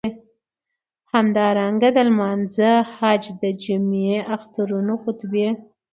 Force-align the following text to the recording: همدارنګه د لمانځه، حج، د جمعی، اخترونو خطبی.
همدارنګه 1.13 1.89
د 1.95 1.97
لمانځه، 2.09 2.71
حج، 2.95 3.23
د 3.41 3.43
جمعی، 3.63 4.13
اخترونو 4.35 4.93
خطبی. 5.03 5.47